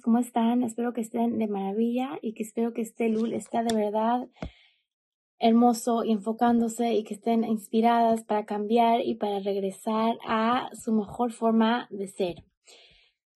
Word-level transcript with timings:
¿cómo 0.00 0.18
están? 0.18 0.62
Espero 0.62 0.92
que 0.92 1.00
estén 1.00 1.38
de 1.38 1.46
maravilla 1.46 2.18
y 2.22 2.34
que 2.34 2.42
espero 2.42 2.72
que 2.72 2.82
este 2.82 3.08
Lul 3.08 3.32
esté 3.32 3.62
de 3.62 3.74
verdad 3.74 4.28
hermoso 5.38 6.04
y 6.04 6.12
enfocándose 6.12 6.94
y 6.94 7.04
que 7.04 7.14
estén 7.14 7.44
inspiradas 7.44 8.24
para 8.24 8.46
cambiar 8.46 9.00
y 9.02 9.14
para 9.16 9.40
regresar 9.40 10.18
a 10.26 10.70
su 10.72 10.92
mejor 10.92 11.32
forma 11.32 11.88
de 11.90 12.08
ser. 12.08 12.44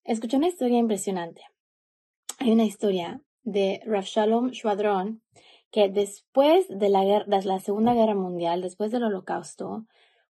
Escuché 0.04 0.36
una 0.36 0.48
historia 0.48 0.78
impresionante. 0.78 1.42
Hay 2.38 2.52
una 2.52 2.64
historia 2.64 3.20
de 3.42 3.80
Rav 3.84 4.04
Shalom 4.04 4.50
Shvadron 4.50 5.22
que 5.70 5.88
después 5.88 6.66
de 6.68 6.88
la, 6.88 7.02
de 7.04 7.44
la 7.44 7.60
Segunda 7.60 7.94
Guerra 7.94 8.14
Mundial, 8.14 8.62
después 8.62 8.90
del 8.90 9.04
Holocausto, 9.04 9.86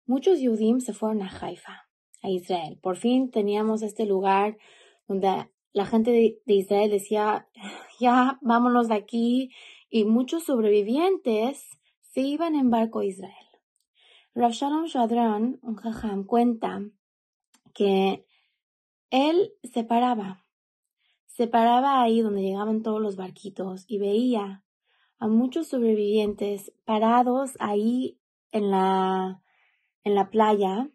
muchos 0.06 0.40
Yudim 0.40 0.80
se 0.80 0.92
fueron 0.92 1.22
a 1.22 1.28
Haifa, 1.28 1.88
a 2.22 2.28
Israel. 2.28 2.78
Por 2.82 2.96
fin 2.96 3.30
teníamos 3.30 3.82
este 3.82 4.06
lugar 4.06 4.58
donde 5.06 5.48
la 5.72 5.86
gente 5.86 6.10
de, 6.10 6.54
Israel 6.54 6.90
decía, 6.90 7.48
ya, 8.00 8.38
vámonos 8.42 8.88
de 8.88 8.94
aquí, 8.94 9.50
y 9.88 10.04
muchos 10.04 10.44
sobrevivientes 10.44 11.78
se 12.00 12.20
iban 12.20 12.54
en 12.54 12.70
barco 12.70 13.00
a 13.00 13.04
Israel. 13.04 13.34
Rav 14.34 14.52
Shalom 14.52 14.86
Shadran, 14.86 15.58
un 15.62 15.76
jajam, 15.76 16.24
cuenta 16.24 16.82
que 17.74 18.24
él 19.10 19.52
se 19.64 19.84
paraba, 19.84 20.44
se 21.26 21.46
paraba 21.46 22.02
ahí 22.02 22.20
donde 22.20 22.42
llegaban 22.42 22.82
todos 22.82 23.00
los 23.00 23.16
barquitos 23.16 23.84
y 23.88 23.98
veía 23.98 24.64
a 25.18 25.28
muchos 25.28 25.68
sobrevivientes 25.68 26.72
parados 26.84 27.52
ahí 27.60 28.20
en 28.52 28.70
la, 28.70 29.42
en 30.04 30.14
la 30.14 30.30
playa, 30.30 30.90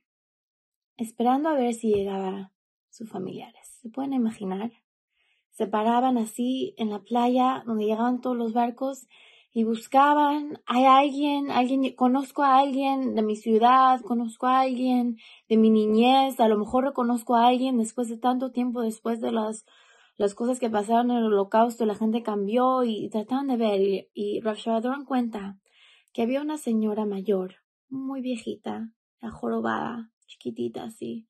esperando 0.98 1.50
a 1.50 1.56
ver 1.56 1.73
si 1.73 1.94
llegaba 1.94 2.54
sus 2.90 3.10
familiares. 3.10 3.64
¿Se 3.86 3.91
pueden 3.91 4.14
imaginar? 4.14 4.72
Se 5.52 5.67
paraban 5.67 6.17
así 6.17 6.73
en 6.80 6.89
la 6.89 7.03
playa 7.03 7.61
donde 7.67 7.86
llegaban 7.86 8.19
todos 8.19 8.36
los 8.36 8.52
barcos 8.52 9.08
y 9.53 9.64
buscaban, 9.64 10.59
hay 10.66 10.86
alguien, 10.86 11.52
alguien, 11.52 11.94
conozco 11.94 12.42
a 12.42 12.58
alguien 12.58 13.14
de 13.14 13.22
mi 13.22 13.36
ciudad, 13.36 14.02
conozco 14.02 14.47
a 14.47 14.61
alguien 14.61 15.17
de 15.47 15.58
mi 15.58 15.69
niñez, 15.69 16.39
a 16.39 16.47
lo 16.47 16.58
mejor 16.58 16.86
reconozco 16.86 17.36
a 17.36 17.45
alguien 17.45 17.77
después 17.77 18.09
de 18.09 18.17
tanto 18.17 18.52
tiempo, 18.52 18.81
después 18.81 19.22
de 19.22 19.31
las, 19.31 19.67
las 20.17 20.33
cosas 20.33 20.59
que 20.59 20.72
pasaron 20.72 21.11
en 21.11 21.17
el 21.17 21.25
holocausto, 21.25 21.86
la 21.86 21.94
gente 21.94 22.23
cambió 22.23 22.83
y 22.83 23.08
trataban 23.09 23.45
de 23.45 23.58
ver 23.58 23.81
y, 23.81 24.09
y 24.16 24.42
cuenta 25.05 25.59
que 26.11 26.23
había 26.23 26.42
una 26.42 26.58
señora 26.58 27.05
mayor, 27.05 27.58
muy 27.88 28.22
viejita, 28.22 28.89
jorobada, 29.30 30.09
chiquitita 30.25 30.86
así, 30.86 31.27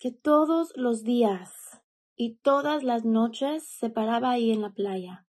que 0.00 0.10
todos 0.10 0.72
los 0.76 1.04
días 1.04 1.82
y 2.16 2.36
todas 2.36 2.82
las 2.82 3.04
noches 3.04 3.68
se 3.68 3.90
paraba 3.90 4.30
ahí 4.30 4.50
en 4.50 4.62
la 4.62 4.72
playa, 4.72 5.26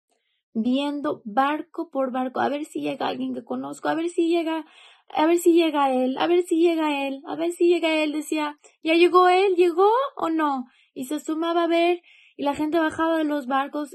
viendo 0.55 1.23
barco 1.25 1.91
por 1.91 2.13
barco, 2.13 2.39
a 2.39 2.49
ver 2.49 2.65
si 2.65 2.81
llega 2.81 3.09
alguien 3.09 3.35
que 3.35 3.45
conozco, 3.45 3.89
a 3.89 3.95
ver 3.95 4.09
si 4.09 4.29
llega, 4.29 4.65
a 5.09 5.27
ver 5.27 5.39
si 5.39 5.55
llega 5.55 5.93
él, 5.93 6.17
a 6.19 6.29
ver 6.29 6.45
si 6.45 6.61
llega 6.61 7.07
él, 7.09 7.21
a 7.27 7.35
ver 7.35 7.51
si 7.51 7.67
llega 7.67 8.01
él, 8.01 8.13
decía, 8.13 8.61
¿ya 8.81 8.95
llegó 8.95 9.29
él? 9.29 9.57
¿Llegó 9.57 9.91
o 10.17 10.31
no? 10.31 10.67
Y 10.95 11.07
se 11.07 11.19
sumaba 11.19 11.65
a 11.65 11.69
ver, 11.69 12.01
y 12.37 12.45
la 12.45 12.55
gente 12.55 12.79
bajaba 12.79 13.19
de 13.19 13.25
los 13.25 13.49
barcos, 13.49 13.91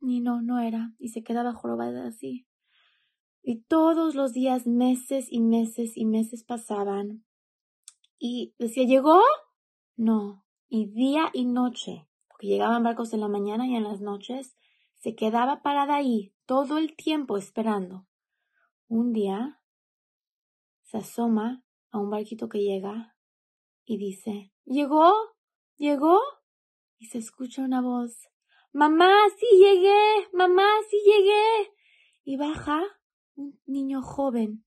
y 0.00 0.20
no, 0.20 0.42
no 0.42 0.58
era, 0.58 0.94
y 0.98 1.10
se 1.10 1.22
quedaba 1.22 1.52
jorobada 1.52 2.08
así. 2.08 2.44
Y 3.40 3.62
todos 3.62 4.16
los 4.16 4.32
días, 4.32 4.66
meses 4.66 5.28
y 5.30 5.40
meses 5.40 5.96
y 5.96 6.06
meses 6.06 6.42
pasaban, 6.42 7.24
y 8.18 8.54
decía, 8.58 8.84
¿llegó? 8.84 9.20
No, 9.98 10.44
y 10.68 10.86
día 10.86 11.28
y 11.32 11.44
noche 11.44 12.08
que 12.38 12.46
llegaban 12.46 12.84
barcos 12.84 13.12
en 13.12 13.20
la 13.20 13.26
mañana 13.26 13.66
y 13.66 13.74
en 13.74 13.82
las 13.82 14.00
noches, 14.00 14.56
se 14.94 15.16
quedaba 15.16 15.60
parada 15.60 15.96
ahí 15.96 16.32
todo 16.46 16.78
el 16.78 16.94
tiempo 16.94 17.36
esperando. 17.36 18.06
Un 18.86 19.12
día 19.12 19.60
se 20.84 20.98
asoma 20.98 21.64
a 21.90 21.98
un 21.98 22.10
barquito 22.10 22.48
que 22.48 22.60
llega 22.60 23.16
y 23.84 23.98
dice 23.98 24.52
¿Llegó? 24.64 25.12
¿Llegó? 25.76 26.20
Y 26.98 27.06
se 27.06 27.18
escucha 27.18 27.62
una 27.62 27.82
voz 27.82 28.28
Mamá, 28.72 29.12
sí 29.36 29.46
llegué, 29.56 30.28
mamá, 30.32 30.68
sí 30.88 31.00
llegué. 31.04 31.72
Y 32.22 32.36
baja 32.36 32.84
un 33.34 33.60
niño 33.66 34.02
joven, 34.02 34.64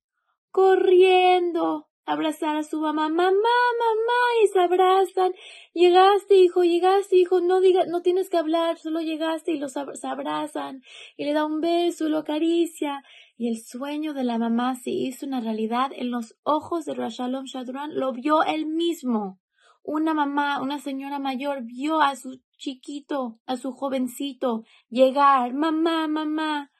corriendo 0.49 1.90
abrazar 2.05 2.55
a 2.55 2.63
su 2.63 2.79
mamá, 2.79 3.09
mamá, 3.09 3.31
mamá, 3.31 4.43
y 4.43 4.47
se 4.47 4.59
abrazan. 4.59 5.31
Llegaste, 5.73 6.35
hijo, 6.35 6.63
llegaste, 6.63 7.17
hijo, 7.17 7.41
no 7.41 7.61
diga, 7.61 7.85
no 7.85 8.01
tienes 8.01 8.29
que 8.29 8.37
hablar, 8.37 8.77
solo 8.77 9.01
llegaste 9.01 9.51
y 9.51 9.59
los 9.59 9.77
abrazan 9.77 10.81
y 11.17 11.25
le 11.25 11.33
da 11.33 11.45
un 11.45 11.61
beso 11.61 12.09
lo 12.09 12.19
acaricia. 12.19 13.03
Y 13.37 13.47
el 13.49 13.57
sueño 13.57 14.13
de 14.13 14.23
la 14.23 14.37
mamá 14.37 14.75
se 14.75 14.91
hizo 14.91 15.25
una 15.25 15.41
realidad 15.41 15.91
en 15.95 16.11
los 16.11 16.35
ojos 16.43 16.85
de 16.85 16.93
Rashalom 16.93 17.45
Shadran, 17.45 17.95
lo 17.95 18.13
vio 18.13 18.43
él 18.43 18.67
mismo. 18.67 19.39
Una 19.83 20.13
mamá, 20.13 20.61
una 20.61 20.77
señora 20.77 21.17
mayor 21.17 21.63
vio 21.63 22.01
a 22.01 22.15
su 22.15 22.39
chiquito, 22.57 23.39
a 23.47 23.57
su 23.57 23.71
jovencito 23.71 24.63
llegar, 24.89 25.53
mamá, 25.53 26.07
mamá. 26.07 26.70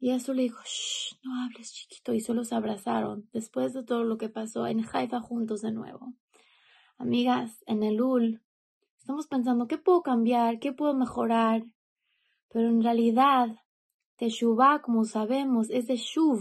Y 0.00 0.12
eso 0.12 0.32
le 0.32 0.42
dijo, 0.42 0.60
Shh, 0.64 1.16
no 1.24 1.42
hables 1.42 1.72
chiquito, 1.72 2.14
y 2.14 2.20
solo 2.20 2.44
se 2.44 2.54
abrazaron 2.54 3.28
después 3.32 3.72
de 3.72 3.82
todo 3.82 4.04
lo 4.04 4.16
que 4.16 4.28
pasó 4.28 4.66
en 4.66 4.84
Haifa 4.92 5.20
juntos 5.20 5.60
de 5.62 5.72
nuevo. 5.72 6.14
Amigas, 6.98 7.62
en 7.66 7.82
el 7.82 8.00
UL, 8.00 8.40
estamos 8.98 9.26
pensando, 9.26 9.66
¿qué 9.66 9.78
puedo 9.78 10.02
cambiar? 10.02 10.60
¿Qué 10.60 10.72
puedo 10.72 10.94
mejorar? 10.94 11.64
Pero 12.48 12.68
en 12.68 12.82
realidad, 12.82 13.56
Teshuvah, 14.16 14.82
como 14.82 15.04
sabemos, 15.04 15.70
es 15.70 15.86
de 15.86 15.96
Shuv, 15.96 16.40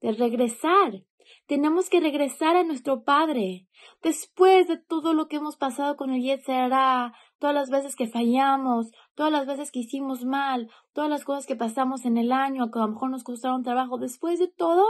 de 0.00 0.12
regresar. 0.12 1.04
Tenemos 1.46 1.88
que 1.88 2.00
regresar 2.00 2.56
a 2.56 2.64
nuestro 2.64 3.02
Padre. 3.02 3.66
Después 4.02 4.68
de 4.68 4.76
todo 4.78 5.14
lo 5.14 5.28
que 5.28 5.36
hemos 5.36 5.56
pasado 5.56 5.96
con 5.96 6.10
el 6.10 6.22
Yetzerá, 6.22 7.12
todas 7.38 7.54
las 7.54 7.70
veces 7.70 7.96
que 7.96 8.06
fallamos, 8.06 8.90
todas 9.14 9.32
las 9.32 9.46
veces 9.46 9.70
que 9.70 9.80
hicimos 9.80 10.24
mal, 10.24 10.70
todas 10.92 11.10
las 11.10 11.24
cosas 11.24 11.46
que 11.46 11.56
pasamos 11.56 12.04
en 12.04 12.16
el 12.16 12.32
año, 12.32 12.70
que 12.70 12.78
a 12.78 12.82
lo 12.82 12.92
mejor 12.92 13.10
nos 13.10 13.24
costaron 13.24 13.62
trabajo, 13.62 13.98
después 13.98 14.38
de 14.38 14.48
todo, 14.48 14.84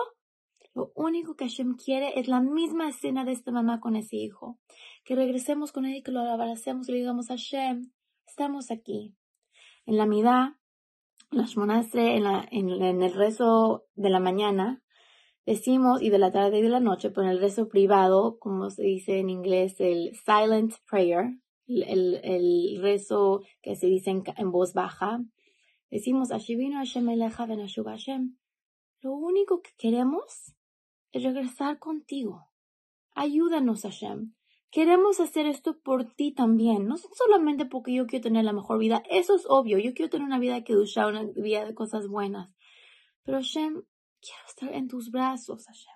lo 0.75 0.93
único 0.95 1.35
que 1.35 1.47
Hashem 1.47 1.77
quiere 1.77 2.19
es 2.19 2.29
la 2.29 2.41
misma 2.41 2.89
escena 2.89 3.25
de 3.25 3.33
esta 3.33 3.51
mamá 3.51 3.81
con 3.81 3.97
ese 3.97 4.17
hijo. 4.17 4.59
Que 5.05 5.17
regresemos 5.17 5.73
con 5.73 5.85
él 5.85 5.97
y 5.97 6.03
que 6.03 6.13
lo 6.13 6.21
abracemos 6.21 6.89
y 6.89 6.93
le 6.93 6.99
digamos 6.99 7.31
a 7.31 7.35
Hashem, 7.35 7.91
estamos 8.27 8.71
aquí. 8.71 9.17
En 9.87 9.97
la 9.97 10.07
midá, 10.07 10.61
la 11.31 11.47
en, 11.55 12.23
la, 12.25 12.47
en, 12.51 12.71
en 12.71 13.03
el 13.03 13.15
rezo 13.15 13.87
de 13.95 14.11
la 14.11 14.21
mañana, 14.21 14.83
decimos, 15.51 16.01
y 16.01 16.11
de 16.11 16.19
la 16.19 16.31
tarde 16.31 16.59
y 16.59 16.63
de 16.63 16.69
la 16.69 16.79
noche, 16.79 17.11
por 17.11 17.25
el 17.25 17.41
rezo 17.41 17.69
privado, 17.69 18.39
como 18.39 18.71
se 18.71 18.83
dice 18.83 19.19
en 19.19 19.31
inglés, 19.31 19.81
el 19.81 20.15
silent 20.15 20.75
prayer, 20.89 21.39
el, 21.67 22.21
el 22.23 22.79
rezo 22.81 23.43
que 23.61 23.75
se 23.75 23.89
dice 23.89 24.11
en, 24.11 24.53
voz 24.53 24.75
baja, 24.75 25.21
decimos. 25.91 26.29
Lo 29.03 29.13
único 29.13 29.61
que 29.61 29.71
queremos 29.77 30.55
es 31.11 31.23
regresar 31.23 31.79
contigo. 31.81 32.47
Ayúdanos, 33.15 33.83
Hashem. 33.83 34.35
Queremos 34.71 35.19
hacer 35.19 35.47
esto 35.47 35.81
por 35.81 36.05
ti 36.15 36.31
también, 36.31 36.87
no 36.87 36.97
solamente 36.97 37.67
porque 37.67 37.93
yo 37.93 38.07
quiero 38.07 38.23
tener 38.23 38.45
la 38.45 38.53
mejor 38.53 38.79
vida, 38.79 39.03
eso 39.11 39.35
es 39.35 39.45
obvio, 39.49 39.79
yo 39.79 39.95
quiero 39.95 40.11
tener 40.11 40.25
una 40.25 40.39
vida 40.39 40.63
que 40.63 40.75
ducha, 40.75 41.09
una 41.09 41.25
vida 41.25 41.65
de 41.65 41.75
cosas 41.75 42.07
buenas. 42.07 42.55
Pero 43.25 43.39
Hashem, 43.39 43.83
quiero 44.21 44.43
estar 44.49 44.73
en 44.73 44.89
tus 44.89 45.11
brazos, 45.11 45.67
Hashem. 45.67 45.95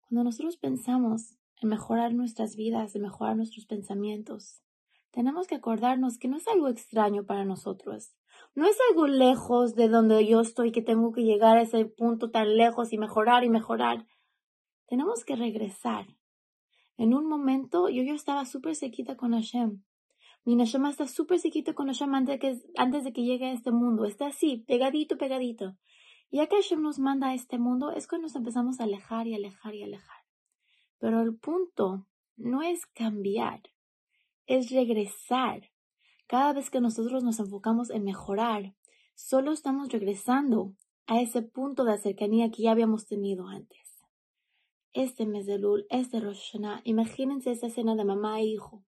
Cuando 0.00 0.24
nosotros 0.24 0.56
pensamos 0.56 1.36
en 1.60 1.68
mejorar 1.68 2.14
nuestras 2.14 2.56
vidas, 2.56 2.94
en 2.94 3.02
mejorar 3.02 3.36
nuestros 3.36 3.66
pensamientos, 3.66 4.62
tenemos 5.10 5.46
que 5.46 5.56
acordarnos 5.56 6.18
que 6.18 6.28
no 6.28 6.36
es 6.36 6.46
algo 6.48 6.68
extraño 6.68 7.24
para 7.24 7.44
nosotros. 7.44 8.14
No 8.54 8.66
es 8.66 8.76
algo 8.90 9.06
lejos 9.06 9.74
de 9.74 9.88
donde 9.88 10.26
yo 10.26 10.40
estoy 10.40 10.70
que 10.70 10.82
tengo 10.82 11.12
que 11.12 11.24
llegar 11.24 11.56
a 11.56 11.62
ese 11.62 11.86
punto 11.86 12.30
tan 12.30 12.56
lejos 12.56 12.92
y 12.92 12.98
mejorar 12.98 13.44
y 13.44 13.50
mejorar. 13.50 14.06
Tenemos 14.86 15.24
que 15.24 15.36
regresar. 15.36 16.06
En 16.96 17.14
un 17.14 17.26
momento 17.26 17.88
yo, 17.88 18.02
yo 18.02 18.14
estaba 18.14 18.44
súper 18.44 18.74
sequita 18.74 19.16
con 19.16 19.32
Hashem. 19.32 19.82
Mi 20.44 20.56
Neshama 20.56 20.90
está 20.90 21.06
súper 21.06 21.38
sequita 21.38 21.74
con 21.74 21.88
Hashem 21.88 22.14
antes 22.14 22.40
que, 22.40 22.58
antes 22.76 23.04
de 23.04 23.12
que 23.12 23.24
llegue 23.24 23.46
a 23.46 23.52
este 23.52 23.70
mundo. 23.70 24.04
Está 24.04 24.28
así, 24.28 24.64
pegadito, 24.66 25.18
pegadito. 25.18 25.76
Y 26.30 26.38
ya 26.38 26.46
que 26.46 26.56
Hashem 26.56 26.82
nos 26.82 26.98
manda 26.98 27.28
a 27.28 27.34
este 27.34 27.58
mundo, 27.58 27.90
es 27.90 28.06
cuando 28.06 28.26
nos 28.26 28.36
empezamos 28.36 28.80
a 28.80 28.84
alejar 28.84 29.26
y 29.26 29.34
alejar 29.34 29.74
y 29.74 29.82
alejar. 29.82 30.24
Pero 30.98 31.20
el 31.22 31.36
punto 31.36 32.06
no 32.36 32.62
es 32.62 32.86
cambiar, 32.86 33.62
es 34.46 34.70
regresar. 34.70 35.70
Cada 36.26 36.52
vez 36.52 36.70
que 36.70 36.80
nosotros 36.80 37.24
nos 37.24 37.38
enfocamos 37.38 37.90
en 37.90 38.04
mejorar, 38.04 38.74
solo 39.14 39.52
estamos 39.52 39.88
regresando 39.88 40.74
a 41.06 41.20
ese 41.20 41.42
punto 41.42 41.84
de 41.84 41.98
cercanía 41.98 42.50
que 42.50 42.62
ya 42.62 42.72
habíamos 42.72 43.06
tenido 43.06 43.48
antes. 43.48 44.04
Este 44.92 45.26
mes 45.26 45.46
de 45.46 45.58
Lul, 45.58 45.86
este 45.90 46.20
Rosh 46.20 46.52
Hashanah, 46.52 46.82
imagínense 46.84 47.50
esa 47.50 47.68
escena 47.68 47.94
de 47.94 48.04
mamá 48.04 48.40
e 48.40 48.44
hijo. 48.44 48.84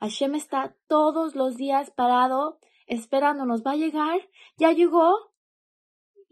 Hashem 0.00 0.34
está 0.34 0.76
todos 0.86 1.34
los 1.34 1.56
días 1.56 1.90
parado 1.90 2.58
esperándonos, 2.86 3.62
va 3.62 3.72
a 3.72 3.76
llegar, 3.76 4.20
ya 4.56 4.72
llegó. 4.72 5.33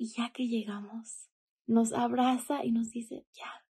Y 0.02 0.06
ya 0.06 0.32
que 0.32 0.48
llegamos, 0.48 1.28
nos 1.64 1.92
abraza 1.92 2.64
y 2.64 2.72
nos 2.72 2.90
dice, 2.90 3.24
ya, 3.34 3.64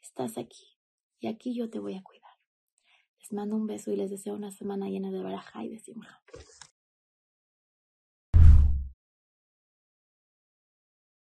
estás 0.00 0.38
aquí. 0.38 0.78
Y 1.18 1.26
aquí 1.26 1.52
yo 1.52 1.68
te 1.68 1.80
voy 1.80 1.96
a 1.96 2.02
cuidar. 2.04 2.30
Les 3.18 3.32
mando 3.32 3.56
un 3.56 3.66
beso 3.66 3.90
y 3.90 3.96
les 3.96 4.08
deseo 4.08 4.34
una 4.36 4.52
semana 4.52 4.88
llena 4.88 5.10
de 5.10 5.20
baraja 5.20 5.64
y 5.64 5.70
de 5.70 5.80
simja. 5.80 6.22